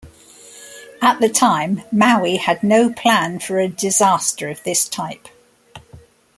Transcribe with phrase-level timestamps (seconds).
[0.99, 5.27] At the time, Maui had no plan for a disaster of this type.